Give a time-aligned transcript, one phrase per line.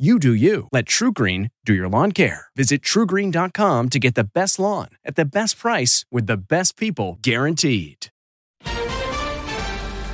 [0.00, 0.66] You do you.
[0.72, 2.46] Let TruGreen do your lawn care.
[2.56, 7.18] Visit trugreen.com to get the best lawn at the best price with the best people
[7.20, 8.06] guaranteed.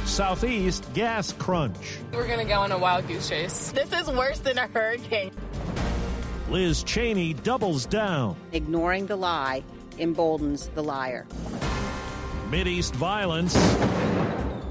[0.05, 1.99] Southeast gas crunch.
[2.13, 3.71] We're going to go on a wild goose chase.
[3.71, 5.31] This is worse than a hurricane.
[6.51, 8.35] Liz Cheney doubles down.
[8.51, 9.63] Ignoring the lie
[10.01, 11.29] emboldens the liar.
[12.51, 13.55] Mideast violence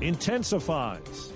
[0.01, 1.31] intensifies.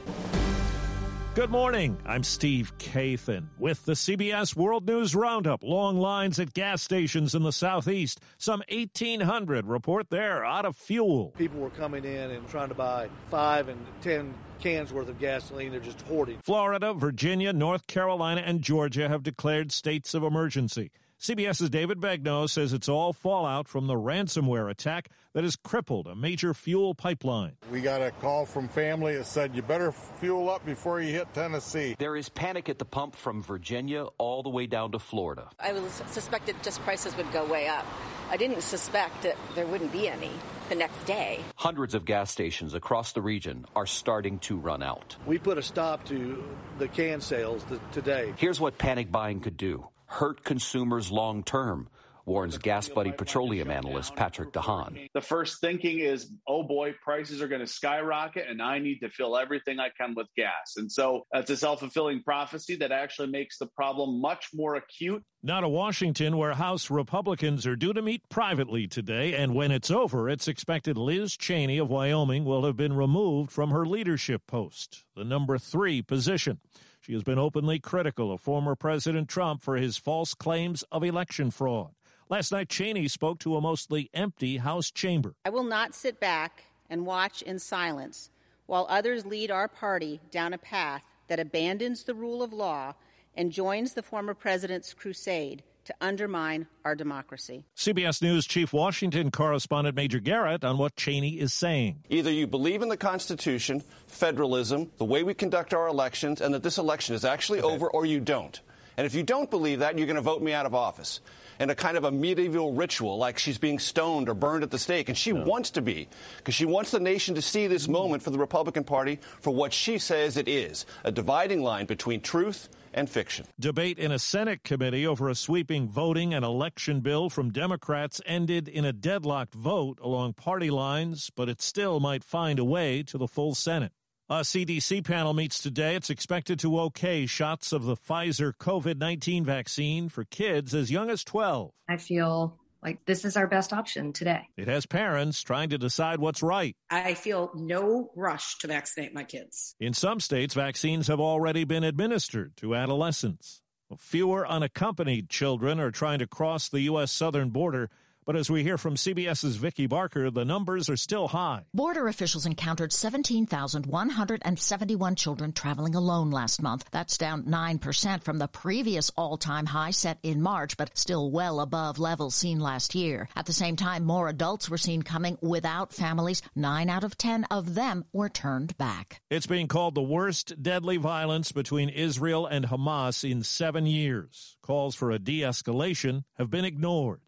[1.39, 1.97] Good morning.
[2.05, 5.63] I'm Steve Kathan with the CBS World News Roundup.
[5.63, 8.19] Long lines at gas stations in the southeast.
[8.37, 11.33] Some 1,800 report they're out of fuel.
[11.37, 15.71] People were coming in and trying to buy five and ten cans worth of gasoline.
[15.71, 16.39] They're just hoarding.
[16.43, 20.91] Florida, Virginia, North Carolina, and Georgia have declared states of emergency.
[21.19, 26.15] CBS's David Begnaud says it's all fallout from the ransomware attack that has crippled a
[26.15, 27.57] major fuel pipeline.
[27.69, 31.33] We got a call from family that said you better fuel up before you hit
[31.33, 31.97] Tennessee.
[31.99, 35.49] There is panic at the pump from Virginia all the way down to Florida.
[35.59, 37.85] I was suspected just prices would go way up.
[38.29, 40.31] I didn't suspect that there wouldn't be any
[40.69, 41.41] the next day.
[41.57, 45.17] Hundreds of gas stations across the region are starting to run out.
[45.25, 46.41] We put a stop to
[46.77, 48.33] the can sales today.
[48.37, 51.87] Here's what panic buying could do hurt consumers long term,
[52.29, 55.09] warns GasBuddy petroleum analyst Patrick DeHaan.
[55.15, 59.09] The first thinking is, oh boy, prices are going to skyrocket and I need to
[59.09, 60.75] fill everything I can with gas.
[60.77, 65.23] And so that's a self fulfilling prophecy that actually makes the problem much more acute.
[65.41, 69.33] Now to Washington, where House Republicans are due to meet privately today.
[69.33, 73.71] And when it's over, it's expected Liz Cheney of Wyoming will have been removed from
[73.71, 76.59] her leadership post, the number three position.
[77.01, 81.49] She has been openly critical of former President Trump for his false claims of election
[81.49, 81.91] fraud.
[82.29, 85.33] Last night, Cheney spoke to a mostly empty House chamber.
[85.45, 88.29] I will not sit back and watch in silence
[88.67, 92.93] while others lead our party down a path that abandons the rule of law
[93.35, 97.65] and joins the former president's crusade to undermine our democracy.
[97.75, 102.03] CBS News Chief Washington correspondent Major Garrett on what Cheney is saying.
[102.09, 106.61] Either you believe in the Constitution, federalism, the way we conduct our elections, and that
[106.61, 107.73] this election is actually okay.
[107.73, 108.61] over, or you don't.
[108.99, 111.21] And if you don't believe that, you're going to vote me out of office
[111.57, 114.77] in a kind of a medieval ritual, like she's being stoned or burned at the
[114.77, 115.07] stake.
[115.07, 118.29] And she wants to be, because she wants the nation to see this moment for
[118.29, 123.09] the Republican Party for what she says it is a dividing line between truth and
[123.09, 123.45] fiction.
[123.57, 128.67] Debate in a Senate committee over a sweeping voting and election bill from Democrats ended
[128.67, 133.17] in a deadlocked vote along party lines, but it still might find a way to
[133.17, 133.93] the full Senate.
[134.29, 135.95] Uh, A CDC panel meets today.
[135.95, 141.09] It's expected to okay shots of the Pfizer COVID 19 vaccine for kids as young
[141.09, 141.71] as 12.
[141.87, 144.47] I feel like this is our best option today.
[144.55, 146.75] It has parents trying to decide what's right.
[146.91, 149.75] I feel no rush to vaccinate my kids.
[149.79, 153.63] In some states, vaccines have already been administered to adolescents.
[153.97, 157.11] Fewer unaccompanied children are trying to cross the U.S.
[157.11, 157.89] southern border
[158.29, 161.63] but as we hear from CBS's Vicki Barker, the numbers are still high.
[161.73, 166.87] Border officials encountered 17,171 children traveling alone last month.
[166.91, 171.97] That's down 9% from the previous all-time high set in March, but still well above
[171.97, 173.27] levels seen last year.
[173.35, 176.43] At the same time, more adults were seen coming without families.
[176.55, 179.21] Nine out of 10 of them were turned back.
[179.31, 184.55] It's being called the worst deadly violence between Israel and Hamas in seven years.
[184.61, 187.21] Calls for a de-escalation have been ignored.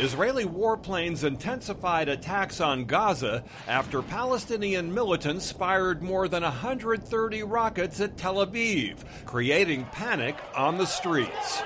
[0.00, 8.16] Israeli warplanes intensified attacks on Gaza after Palestinian militants fired more than 130 rockets at
[8.16, 11.62] Tel Aviv, creating panic on the streets.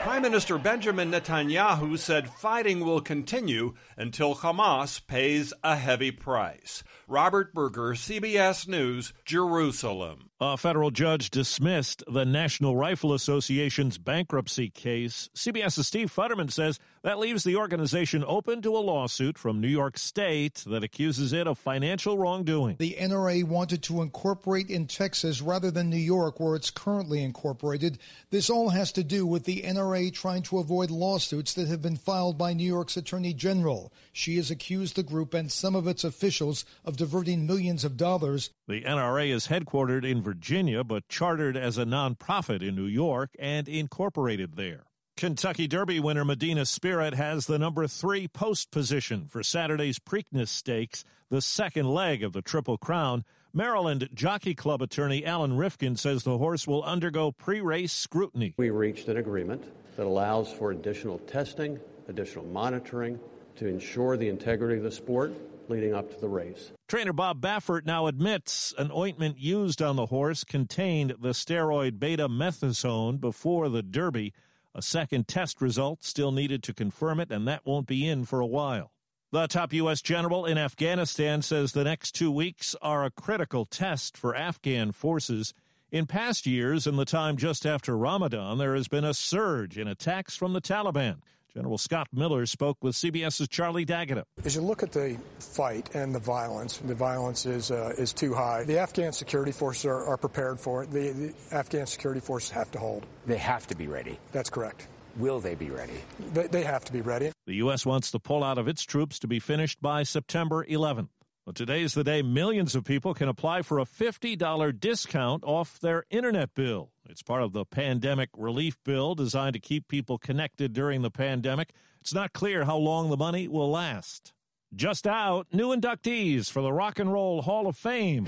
[0.00, 6.82] Prime Minister Benjamin Netanyahu said fighting will continue until Hamas pays a heavy price.
[7.06, 10.30] Robert Berger, CBS News, Jerusalem.
[10.40, 15.30] A federal judge dismissed the National Rifle Association's bankruptcy case.
[15.36, 19.96] CBS's Steve Futterman says that leaves the organization open to a lawsuit from New York
[19.96, 22.74] State that accuses it of financial wrongdoing.
[22.80, 27.98] The NRA wanted to incorporate in Texas rather than New York, where it's currently incorporated.
[28.30, 31.96] This all has to do with the NRA trying to avoid lawsuits that have been
[31.96, 33.92] filed by New York's Attorney General.
[34.12, 38.50] She has accused the group and some of its officials of diverting millions of dollars.
[38.66, 43.68] The NRA is headquartered in Virginia, but chartered as a nonprofit in New York and
[43.68, 44.84] incorporated there.
[45.18, 51.04] Kentucky Derby winner Medina Spirit has the number three post position for Saturday's Preakness Stakes,
[51.28, 53.24] the second leg of the Triple Crown.
[53.52, 58.54] Maryland Jockey Club attorney Alan Rifkin says the horse will undergo pre race scrutiny.
[58.56, 59.62] We reached an agreement
[59.96, 61.78] that allows for additional testing,
[62.08, 63.20] additional monitoring
[63.56, 65.34] to ensure the integrity of the sport
[65.68, 66.72] leading up to the race.
[66.88, 73.20] Trainer Bob Baffert now admits an ointment used on the horse contained the steroid betamethasone
[73.20, 74.32] before the Derby.
[74.74, 78.40] A second test result still needed to confirm it, and that won't be in for
[78.40, 78.90] a while.
[79.30, 80.00] The top U.S.
[80.00, 85.52] general in Afghanistan says the next two weeks are a critical test for Afghan forces.
[85.90, 89.88] In past years, in the time just after Ramadan, there has been a surge in
[89.88, 91.16] attacks from the Taliban.
[91.54, 94.24] General Scott Miller spoke with CBS's Charlie D'Agata.
[94.44, 98.34] As you look at the fight and the violence, the violence is uh, is too
[98.34, 98.64] high.
[98.64, 100.90] The Afghan security forces are, are prepared for it.
[100.90, 103.06] The, the, Afghan security forces have to hold.
[103.26, 104.18] They have to be ready.
[104.32, 104.88] That's correct.
[105.16, 106.02] Will they be ready?
[106.32, 107.30] They, they have to be ready.
[107.46, 107.86] The U.S.
[107.86, 111.08] wants the pullout of its troops to be finished by September 11th.
[111.46, 116.04] Well, is the day millions of people can apply for a $50 discount off their
[116.10, 116.93] internet bill.
[117.08, 121.72] It's part of the pandemic relief bill designed to keep people connected during the pandemic.
[122.00, 124.32] It's not clear how long the money will last.
[124.74, 128.26] Just out, new inductees for the Rock and Roll Hall of Fame.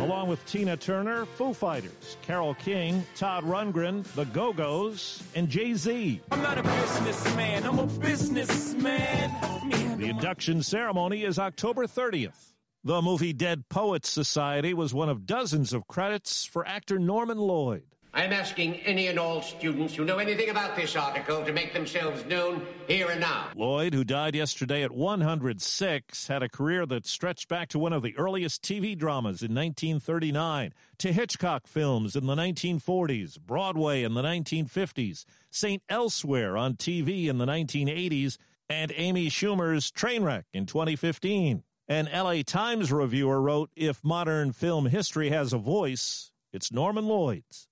[0.00, 5.74] Along with Tina Turner, Foo Fighters, Carole King, Todd Rundgren, The Go Go's, and Jay
[5.74, 6.20] Z.
[6.30, 9.98] I'm not a businessman, I'm a businessman.
[9.98, 12.51] The induction ceremony is October 30th.
[12.84, 17.84] The movie Dead Poets Society was one of dozens of credits for actor Norman Lloyd.
[18.12, 22.24] I'm asking any and all students who know anything about this article to make themselves
[22.26, 23.50] known here and now.
[23.54, 28.02] Lloyd, who died yesterday at 106, had a career that stretched back to one of
[28.02, 34.22] the earliest TV dramas in 1939, to Hitchcock films in the 1940s, Broadway in the
[34.22, 35.84] 1950s, St.
[35.88, 38.38] Elsewhere on TV in the 1980s,
[38.68, 41.62] and Amy Schumer's Trainwreck in 2015.
[41.92, 47.68] An LA Times reviewer wrote If modern film history has a voice, it's Norman Lloyd's.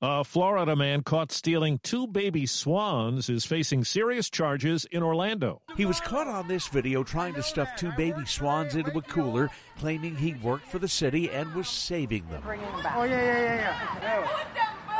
[0.00, 5.60] A Florida man caught stealing two baby swans is facing serious charges in Orlando.
[5.76, 9.50] He was caught on this video trying to stuff two baby swans into a cooler,
[9.76, 12.44] claiming he worked for the city and was saving them.
[12.44, 12.94] them back.
[12.96, 14.20] Oh, yeah, yeah, yeah,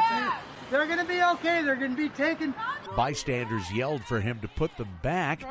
[0.00, 0.38] yeah.
[0.72, 1.62] They're going to be okay.
[1.62, 2.52] They're going to be taken.
[2.96, 5.44] Bystanders yelled for him to put them back.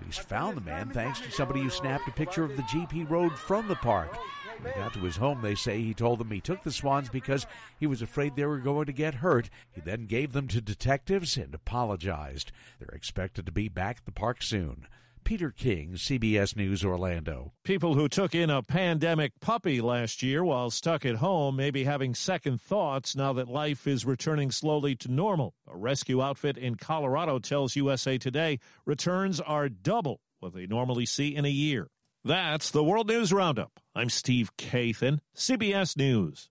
[0.00, 3.38] Police found the man thanks to somebody who snapped a picture of the GP road
[3.38, 4.16] from the park.
[4.54, 7.10] When they got to his home, they say he told them he took the swans
[7.10, 7.46] because
[7.78, 9.50] he was afraid they were going to get hurt.
[9.70, 12.50] He then gave them to detectives and apologized.
[12.78, 14.86] They're expected to be back at the park soon.
[15.24, 17.52] Peter King, CBS News Orlando.
[17.64, 21.84] People who took in a pandemic puppy last year while stuck at home may be
[21.84, 25.54] having second thoughts now that life is returning slowly to normal.
[25.66, 31.34] A rescue outfit in Colorado tells USA Today returns are double what they normally see
[31.34, 31.88] in a year.
[32.24, 33.80] That's the World News Roundup.
[33.94, 36.50] I'm Steve Kathan, CBS News.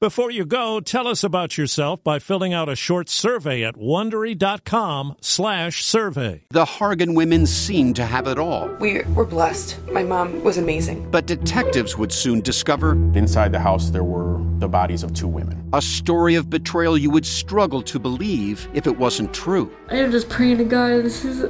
[0.00, 5.16] Before you go, tell us about yourself by filling out a short survey at wondery.com
[5.20, 6.46] slash survey.
[6.48, 8.74] The Hargan women seemed to have it all.
[8.80, 9.76] We were blessed.
[9.88, 11.10] My mom was amazing.
[11.10, 15.68] But detectives would soon discover inside the house there were the bodies of two women.
[15.74, 19.70] A story of betrayal you would struggle to believe if it wasn't true.
[19.90, 21.44] I am just praying to God this is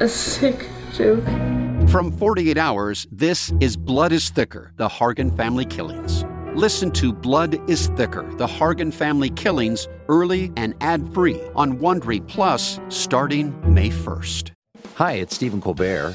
[0.00, 1.24] a sick joke.
[1.88, 6.22] From 48 Hours, this is Blood is Thicker The Hargan Family Killings.
[6.56, 12.24] Listen to Blood is Thicker The Hargan Family Killings early and ad free on Wondery
[12.28, 14.52] Plus starting May 1st.
[14.94, 16.14] Hi, it's Stephen Colbert.